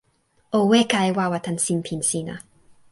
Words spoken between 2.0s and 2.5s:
sina.